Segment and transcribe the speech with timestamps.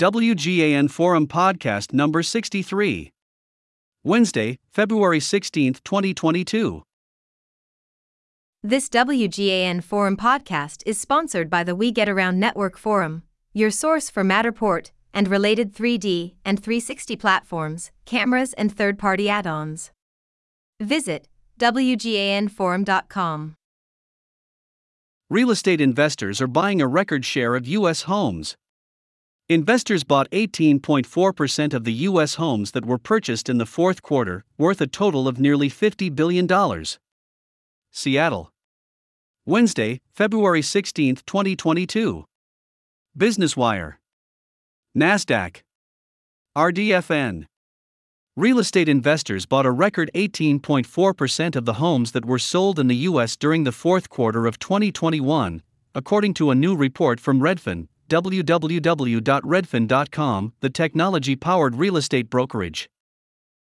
[0.00, 3.12] WGAN Forum Podcast number 63.
[4.02, 6.82] Wednesday, February 16, 2022.
[8.62, 14.08] This WGAN Forum podcast is sponsored by the We Get Around Network Forum, your source
[14.08, 19.90] for Matterport and related 3D and 360 platforms, cameras, and third party add ons.
[20.80, 21.28] Visit
[21.58, 23.54] WGANForum.com.
[25.28, 28.04] Real estate investors are buying a record share of U.S.
[28.04, 28.56] homes.
[29.50, 32.36] Investors bought 18.4% of the U.S.
[32.36, 36.48] homes that were purchased in the fourth quarter, worth a total of nearly $50 billion.
[37.90, 38.52] Seattle.
[39.44, 42.24] Wednesday, February 16, 2022.
[43.16, 43.98] Business Wire.
[44.96, 45.62] NASDAQ.
[46.56, 47.46] RDFN.
[48.36, 53.02] Real estate investors bought a record 18.4% of the homes that were sold in the
[53.10, 53.36] U.S.
[53.36, 55.60] during the fourth quarter of 2021,
[55.92, 62.90] according to a new report from Redfin, www.redfin.com, the technology powered real estate brokerage.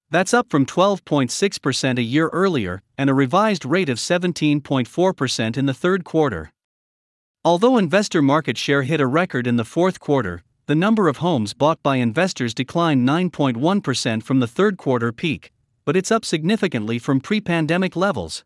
[0.09, 5.73] That's up from 12.6% a year earlier and a revised rate of 17.4% in the
[5.73, 6.51] third quarter.
[7.45, 11.53] Although investor market share hit a record in the fourth quarter, the number of homes
[11.53, 15.51] bought by investors declined 9.1% from the third quarter peak,
[15.85, 18.43] but it's up significantly from pre pandemic levels.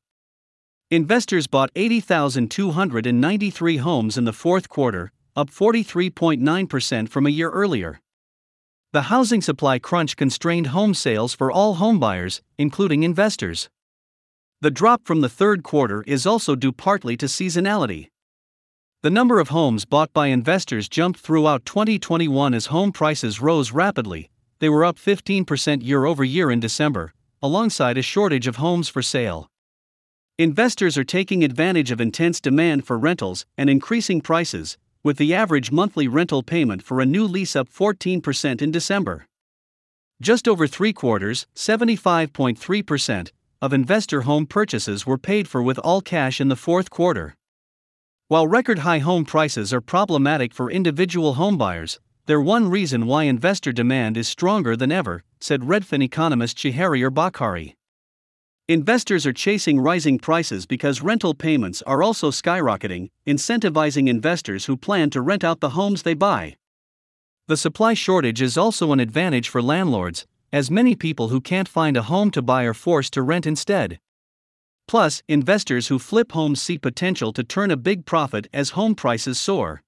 [0.91, 7.99] Investors bought 80,293 homes in the fourth quarter, up 43.9% from a year earlier.
[8.91, 13.69] The housing supply crunch constrained home sales for all homebuyers, including investors.
[14.61, 18.09] The drop from the third quarter is also due partly to seasonality.
[19.01, 24.29] The number of homes bought by investors jumped throughout 2021 as home prices rose rapidly.
[24.59, 29.01] They were up 15% year over year in December, alongside a shortage of homes for
[29.01, 29.49] sale.
[30.37, 35.71] Investors are taking advantage of intense demand for rentals and increasing prices, with the average
[35.71, 39.25] monthly rental payment for a new lease up 14% in December.
[40.21, 43.31] Just over three quarters, 75.3%,
[43.61, 47.35] of investor home purchases were paid for with all cash in the fourth quarter.
[48.29, 53.73] While record high home prices are problematic for individual homebuyers, they're one reason why investor
[53.73, 57.73] demand is stronger than ever, said Redfin economist Sheharyar Bokhari.
[58.69, 65.09] Investors are chasing rising prices because rental payments are also skyrocketing, incentivizing investors who plan
[65.09, 66.55] to rent out the homes they buy.
[67.49, 71.97] The supply shortage is also an advantage for landlords, as many people who can't find
[71.97, 73.99] a home to buy are forced to rent instead.
[74.87, 79.37] Plus, investors who flip homes see potential to turn a big profit as home prices
[79.37, 79.83] soar.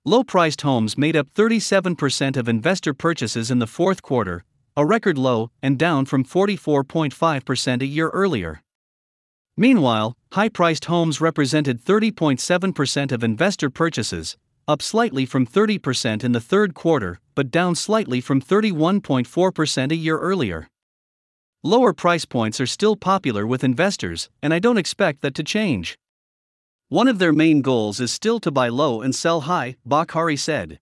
[0.06, 4.44] Low priced homes made up 37% of investor purchases in the fourth quarter,
[4.78, 8.62] a record low and down from 44.5% a year earlier.
[9.58, 16.40] Meanwhile, high priced homes represented 30.7% of investor purchases, up slightly from 30% in the
[16.40, 20.68] third quarter, but down slightly from 31.4% a year earlier.
[21.64, 26.00] Lower price points are still popular with investors, and I don't expect that to change.
[26.88, 30.80] One of their main goals is still to buy low and sell high, Bokhari said.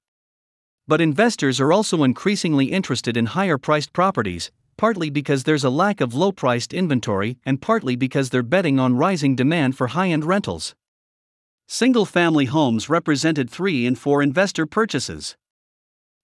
[0.88, 6.00] But investors are also increasingly interested in higher priced properties, partly because there's a lack
[6.00, 10.26] of low priced inventory and partly because they're betting on rising demand for high end
[10.26, 10.76] rentals.
[11.68, 15.36] Single family homes represented 3 in 4 investor purchases.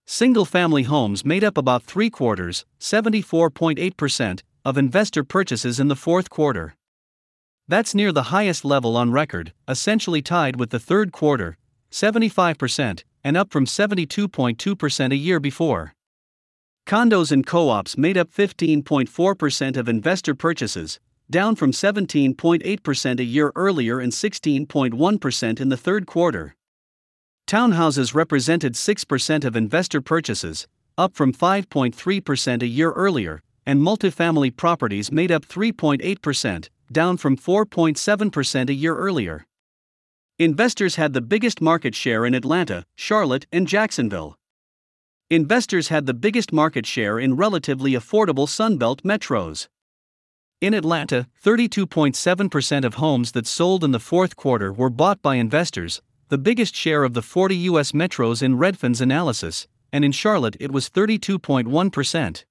[0.06, 6.30] Single family homes made up about three quarters, 74.8%, of investor purchases in the fourth
[6.30, 6.76] quarter.
[7.68, 11.58] That's near the highest level on record, essentially tied with the third quarter,
[11.90, 15.94] 75%, and up from 72.2% a year before.
[16.86, 21.00] Condos and co ops made up 15.4% of investor purchases,
[21.30, 26.56] down from 17.8% a year earlier and 16.1% in the third quarter.
[27.48, 30.68] Townhouses represented 6% of investor purchases,
[30.98, 38.69] up from 5.3% a year earlier, and multifamily properties made up 3.8%, down from 4.7%
[38.69, 39.45] a year earlier.
[40.40, 44.38] Investors had the biggest market share in Atlanta, Charlotte, and Jacksonville.
[45.30, 49.68] Investors had the biggest market share in relatively affordable Sunbelt metros.
[50.62, 56.01] In Atlanta, 32.7% of homes that sold in the fourth quarter were bought by investors,
[56.34, 57.92] the biggest share of the 40 U.S.
[57.92, 62.44] metros in Redfin's analysis, and in Charlotte it was 32.1%.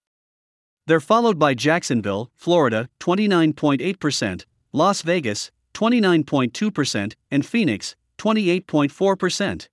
[0.86, 9.68] They're followed by Jacksonville, Florida, 29.8%, Las Vegas, 29.2%, and Phoenix, 28.4%.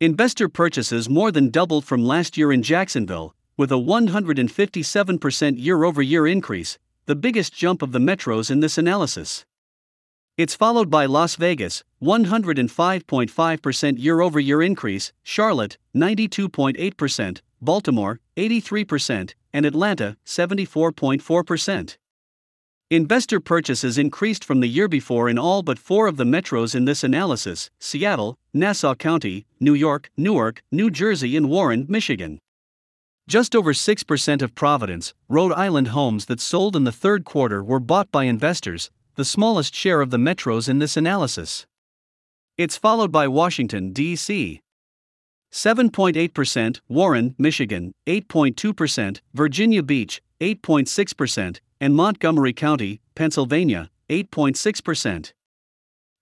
[0.00, 6.02] Investor purchases more than doubled from last year in Jacksonville, with a 157% year over
[6.02, 6.76] year increase,
[7.06, 9.44] the biggest jump of the metros in this analysis.
[10.38, 19.66] It's followed by Las Vegas, 105.5% year over year increase, Charlotte, 92.8%, Baltimore, 83%, and
[19.66, 21.96] Atlanta, 74.4%.
[22.90, 26.86] Investor purchases increased from the year before in all but four of the metros in
[26.86, 32.38] this analysis Seattle, Nassau County, New York, Newark, New Jersey, and Warren, Michigan.
[33.28, 37.78] Just over 6% of Providence, Rhode Island homes that sold in the third quarter were
[37.80, 41.66] bought by investors, the smallest share of the metros in this analysis.
[42.56, 44.60] It's followed by Washington, D.C.
[45.52, 55.32] 7.8%, Warren, Michigan, 8.2%, Virginia Beach, 8.6%, and Montgomery County, Pennsylvania, 8.6%.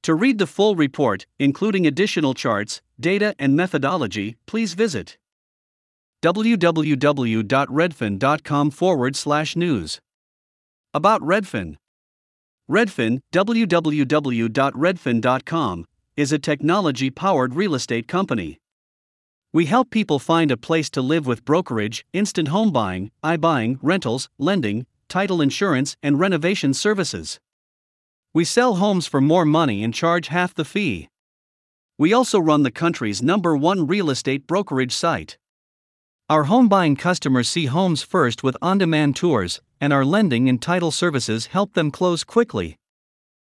[0.02, 5.16] To read the full report, including additional charts, data, and methodology, please visit
[6.22, 10.00] www.redfin.com forward slash news.
[10.92, 11.76] About Redfin
[12.70, 15.87] Redfin, www.redfin.com,
[16.17, 18.61] is a technology powered real estate company.
[19.52, 24.28] We help people find a place to live with brokerage, instant home buying, iBuying, rentals,
[24.38, 27.40] lending, title insurance, and renovation services.
[28.32, 31.08] We sell homes for more money and charge half the fee.
[31.99, 35.38] We also run the country's number one real estate brokerage site.
[36.28, 40.60] Our home buying customers see homes first with on demand tours, and our lending and
[40.60, 42.76] title services help them close quickly.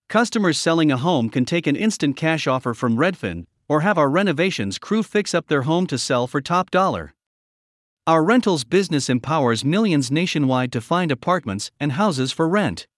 [0.09, 4.11] Customers selling a home can take an instant cash offer from Redfin, or have our
[4.11, 7.15] renovations crew fix up their home to sell for top dollar.
[8.07, 12.89] Our rentals business empowers millions nationwide to find apartments and houses for rent.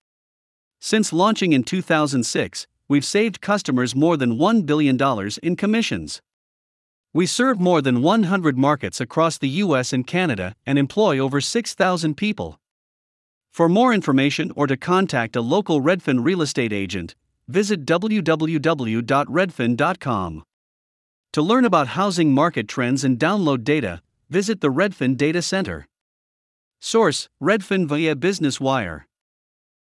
[0.80, 4.98] Since launching in 2006, we've saved customers more than $1 billion
[5.42, 6.22] in commissions.
[7.12, 12.16] We serve more than 100 markets across the US and Canada and employ over 6,000
[12.16, 12.58] people.
[13.52, 17.14] For more information or to contact a local Redfin real estate agent,
[17.48, 20.42] visit www.redfin.com.
[21.32, 24.00] To learn about housing market trends and download data,
[24.30, 25.86] visit the Redfin Data Center.
[26.80, 29.06] Source Redfin via Business Wire.